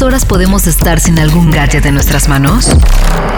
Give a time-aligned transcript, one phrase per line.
[0.00, 2.74] ¿Cuántas horas podemos estar sin algún gadget en nuestras manos?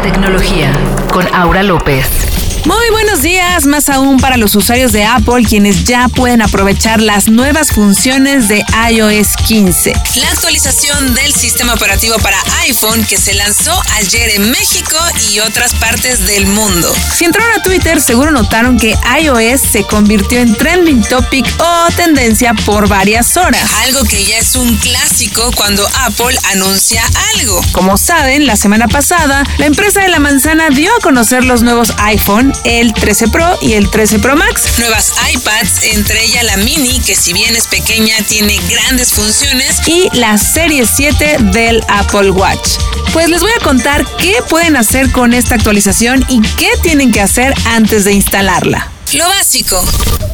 [0.04, 0.72] Tecnología
[1.12, 2.51] con Aura López.
[2.64, 7.28] Muy buenos días, más aún para los usuarios de Apple quienes ya pueden aprovechar las
[7.28, 9.92] nuevas funciones de iOS 15.
[10.20, 14.96] La actualización del sistema operativo para iPhone que se lanzó ayer en México
[15.32, 16.94] y otras partes del mundo.
[17.16, 22.54] Si entraron a Twitter, seguro notaron que iOS se convirtió en trending topic o tendencia
[22.54, 23.68] por varias horas.
[23.82, 27.02] Algo que ya es un clásico cuando Apple anuncia
[27.34, 27.60] algo.
[27.72, 31.92] Como saben, la semana pasada, la empresa de la manzana dio a conocer los nuevos
[31.98, 34.78] iPhone el 13 Pro y el 13 Pro Max.
[34.78, 40.08] Nuevas iPads, entre ella la mini, que si bien es pequeña tiene grandes funciones, y
[40.14, 42.78] la serie 7 del Apple Watch.
[43.12, 47.20] Pues les voy a contar qué pueden hacer con esta actualización y qué tienen que
[47.20, 48.90] hacer antes de instalarla.
[49.12, 49.84] Lo básico.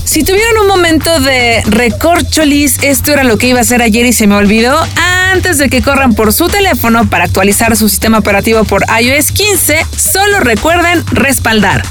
[0.04, 4.12] Si tuvieron un momento de recorcholis, esto era lo que iba a hacer ayer y
[4.12, 4.78] se me olvidó,
[5.32, 9.84] antes de que corran por su teléfono para actualizar su sistema operativo por iOS 15,
[9.96, 11.82] solo recuerden respaldar.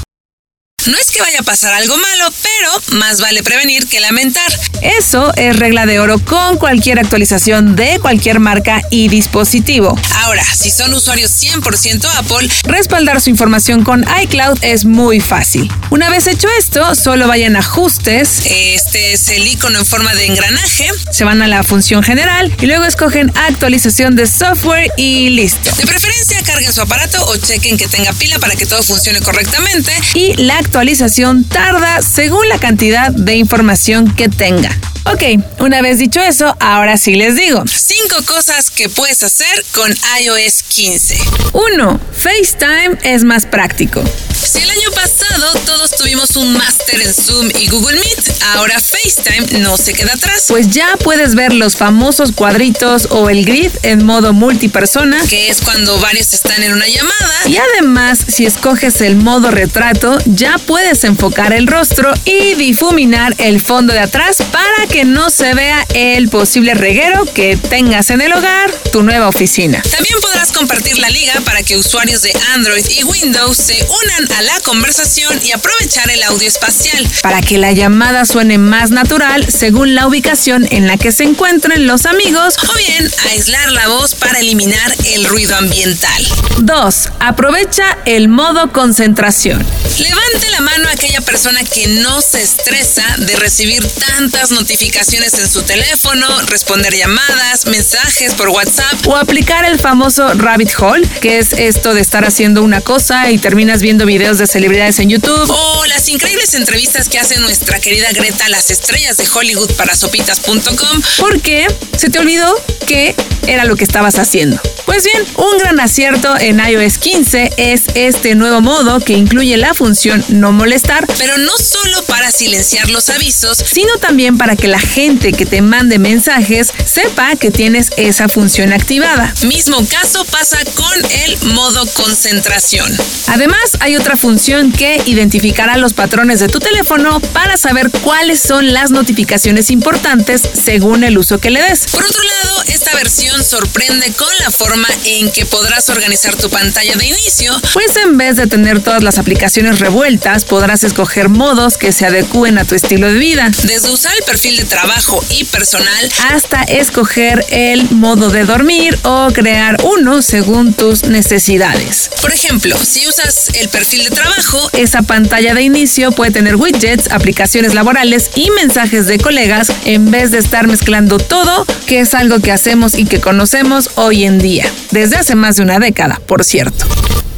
[0.86, 4.46] No es que vaya a pasar algo malo, pero más vale prevenir que lamentar.
[4.80, 9.98] Eso es regla de oro con cualquier actualización de cualquier marca y dispositivo.
[10.22, 15.70] Ahora, si son usuarios 100% Apple, respaldar su información con iCloud es muy fácil.
[15.90, 20.26] Una vez hecho esto, solo vayan a ajustes, este es el icono en forma de
[20.26, 25.74] engranaje, se van a la función general y luego escogen actualización de software y listo.
[25.74, 29.92] De preferencia carguen su aparato o chequen que tenga pila para que todo funcione correctamente
[30.14, 34.68] y la actualización tarda según la cantidad de información que tenga.
[35.04, 35.22] Ok,
[35.60, 37.64] una vez dicho eso, ahora sí les digo.
[37.66, 41.18] Cinco cosas que puedes hacer con iOS 15.
[41.52, 42.00] 1.
[42.12, 44.02] FaceTime es más práctico.
[44.34, 49.60] Si el año pasado todos tuvimos un máster en Zoom y Google Meet, ahora FaceTime
[49.60, 50.44] no se queda atrás.
[50.48, 55.60] Pues ya puedes ver los famosos cuadritos o el grid en modo multipersona, que es
[55.60, 57.34] cuando varios están en una llamada.
[57.46, 63.60] Y además, si escoges el modo retrato, ya puedes enfocar el rostro y difuminar el
[63.60, 68.32] fondo de atrás para que no se vea el posible reguero que tengas en el
[68.32, 69.82] hogar, tu nueva oficina.
[69.82, 74.42] También podrás compartir la liga para que usuarios de Android y Windows se unan a
[74.42, 79.94] la conversación y aprovechar el audio espacial para que la llamada suene más natural según
[79.94, 84.40] la ubicación en la que se encuentren los amigos o bien aislar la voz para
[84.40, 86.26] eliminar el ruido ambiental.
[86.58, 87.08] 2.
[87.20, 89.64] Aprovecha el modo concentración.
[89.98, 95.48] Levante la mano a aquella persona que no se estresa de recibir tantas notificaciones en
[95.48, 101.52] su teléfono, responder llamadas, mensajes por WhatsApp o aplicar el famoso rabbit hole, que es
[101.52, 105.84] esto de estar haciendo una cosa y terminas viendo videos de celebridades en YouTube o
[105.86, 111.66] las increíbles entrevistas que hace nuestra querida Greta las estrellas de Hollywood para sopitas.com porque
[111.96, 112.54] se te olvidó
[112.86, 113.16] que
[113.48, 114.60] era lo que estabas haciendo.
[114.86, 119.74] Pues bien, un gran acierto en iOS 15 es este nuevo modo que incluye la
[119.74, 124.78] función no molestar, pero no solo para silenciar los avisos, sino también para que la
[124.78, 129.34] gente que te mande mensajes sepa que tienes esa función activada.
[129.42, 132.96] Mismo caso pasa con el modo concentración.
[133.28, 138.72] Además, hay otra función que identificará los patrones de tu teléfono para saber cuáles son
[138.72, 141.86] las notificaciones importantes según el uso que le des.
[141.90, 146.94] Por otro lado, esta versión sorprende con la forma en que podrás organizar tu pantalla
[146.96, 151.92] de inicio, pues en vez de tener todas las aplicaciones revueltas, podrás escoger modos que
[151.92, 153.50] se adecúen a tu estilo de vida.
[153.62, 159.28] Desde usar el perfil de trabajo y personal hasta escoger el modo de dormir o
[159.32, 162.10] crear uno según tus necesidades.
[162.20, 167.12] Por ejemplo, si usas el perfil de trabajo, esa pantalla de inicio puede tener widgets,
[167.12, 172.40] aplicaciones laborales y mensajes de colegas en vez de estar mezclando todo, que es algo
[172.40, 176.44] que hacemos y que conocemos hoy en día, desde hace más de una década, por
[176.44, 176.84] cierto.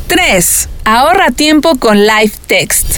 [0.09, 0.69] 3.
[0.85, 2.90] Ahorra tiempo con Live Text.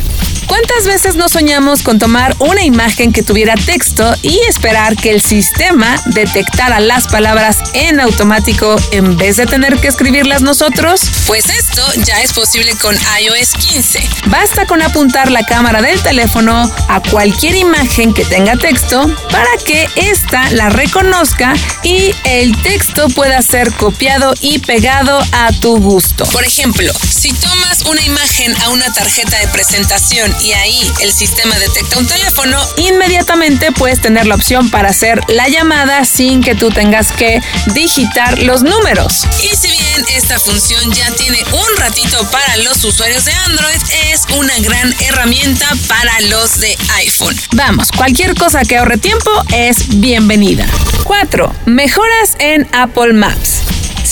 [0.52, 5.22] ¿Cuántas veces no soñamos con tomar una imagen que tuviera texto y esperar que el
[5.22, 11.00] sistema detectara las palabras en automático en vez de tener que escribirlas nosotros?
[11.26, 14.06] Pues esto ya es posible con iOS 15.
[14.26, 19.88] Basta con apuntar la cámara del teléfono a cualquier imagen que tenga texto para que
[19.96, 26.26] ésta la reconozca y el texto pueda ser copiado y pegado a tu gusto.
[26.26, 31.56] Por ejemplo, si tomas una imagen a una tarjeta de presentación y ahí el sistema
[31.58, 36.70] detecta un teléfono, inmediatamente puedes tener la opción para hacer la llamada sin que tú
[36.70, 37.40] tengas que
[37.74, 39.26] digitar los números.
[39.42, 43.80] Y si bien esta función ya tiene un ratito para los usuarios de Android,
[44.10, 47.38] es una gran herramienta para los de iPhone.
[47.52, 50.66] Vamos, cualquier cosa que ahorre tiempo es bienvenida.
[51.04, 51.54] 4.
[51.66, 53.61] Mejoras en Apple Maps.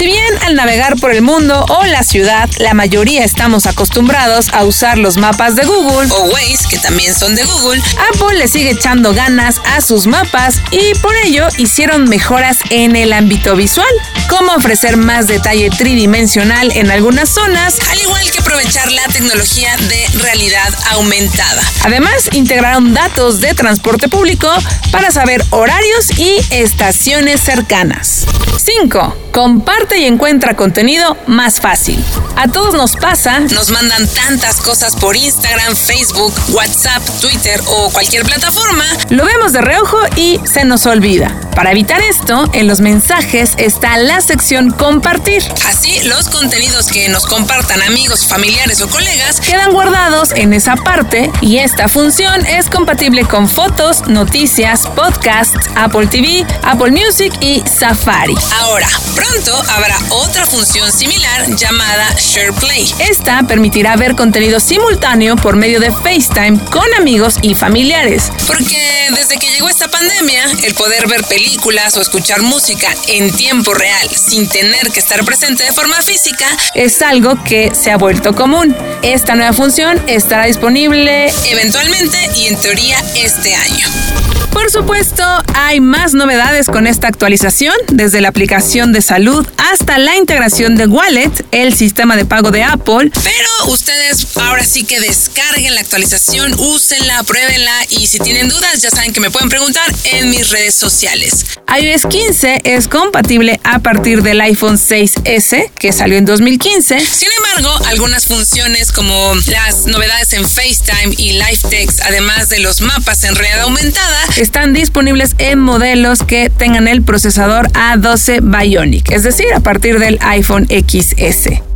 [0.00, 4.64] Si bien al navegar por el mundo o la ciudad, la mayoría estamos acostumbrados a
[4.64, 8.70] usar los mapas de Google o Waze, que también son de Google, Apple le sigue
[8.70, 13.92] echando ganas a sus mapas y por ello hicieron mejoras en el ámbito visual,
[14.30, 20.06] como ofrecer más detalle tridimensional en algunas zonas, al igual que aprovechar la tecnología de
[20.22, 21.60] realidad aumentada.
[21.84, 24.48] Además, integraron datos de transporte público
[24.92, 28.24] para saber horarios y estaciones cercanas.
[28.60, 29.16] 5.
[29.32, 32.02] Comparte y encuentra contenido más fácil.
[32.36, 33.40] A todos nos pasa.
[33.40, 38.84] Nos mandan tantas cosas por Instagram, Facebook, WhatsApp, Twitter o cualquier plataforma.
[39.10, 41.34] Lo vemos de reojo y se nos olvida.
[41.54, 45.42] Para evitar esto, en los mensajes está la sección compartir.
[45.68, 51.30] Así, los contenidos que nos compartan amigos, familiares o colegas quedan guardados en esa parte
[51.40, 58.34] y esta función es compatible con fotos, noticias, podcasts, Apple TV, Apple Music y Safari.
[58.60, 62.94] Ahora, pronto habrá otra función similar llamada SharePlay.
[63.08, 68.30] Esta permitirá ver contenido simultáneo por medio de FaceTime con amigos y familiares.
[68.46, 73.72] Porque desde que llegó esta pandemia, el poder ver películas o escuchar música en tiempo
[73.72, 78.34] real sin tener que estar presente de forma física es algo que se ha vuelto
[78.34, 78.76] común.
[79.02, 84.39] Esta nueva función estará disponible eventualmente y en teoría este año.
[84.52, 85.24] Por supuesto,
[85.54, 90.86] hay más novedades con esta actualización, desde la aplicación de salud hasta la integración de
[90.86, 93.10] Wallet, el sistema de pago de Apple.
[93.22, 98.90] Pero ustedes ahora sí que descarguen la actualización, úsenla, pruébenla y si tienen dudas ya
[98.90, 101.44] saben que me pueden preguntar en mis redes sociales.
[101.80, 107.00] iOS 15 es compatible a partir del iPhone 6S, que salió en 2015.
[107.00, 112.80] Sin embargo, algunas funciones como las novedades en FaceTime y Live Text, además de los
[112.80, 119.22] mapas en realidad aumentada, están disponibles en modelos que tengan el procesador A12 Bionic, es
[119.22, 121.69] decir, a partir del iPhone XS.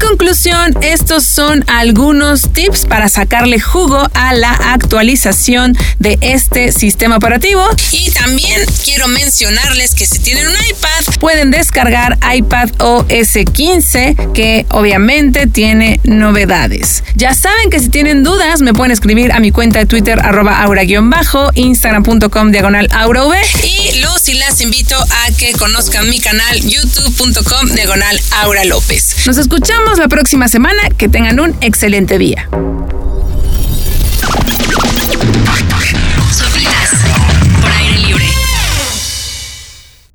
[0.00, 7.62] Conclusión, estos son algunos tips para sacarle jugo a la actualización de este sistema operativo.
[7.92, 14.66] Y también quiero mencionarles que si tienen un iPad, pueden descargar iPad OS 15, que
[14.70, 17.04] obviamente tiene novedades.
[17.14, 20.62] Ya saben que si tienen dudas, me pueden escribir a mi cuenta de Twitter, arroba
[20.62, 23.32] aura-bajo, instagram.com diagonal aurav.
[23.62, 29.26] Y los y las invito a que conozcan mi canal, youtube.com diagonal aura lópez.
[29.26, 30.82] Nos escuchamos la próxima semana.
[30.96, 32.48] Que tengan un excelente día.